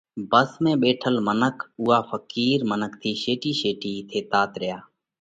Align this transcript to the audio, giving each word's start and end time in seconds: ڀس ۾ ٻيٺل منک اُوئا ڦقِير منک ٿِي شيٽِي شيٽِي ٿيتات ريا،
ڀس 0.31 0.51
۾ 0.63 0.71
ٻيٺل 0.81 1.15
منک 1.27 1.57
اُوئا 1.79 1.97
ڦقِير 2.09 2.59
منک 2.71 2.91
ٿِي 3.01 3.11
شيٽِي 3.23 3.51
شيٽِي 3.61 3.93
ٿيتات 4.09 4.51
ريا، 4.61 4.77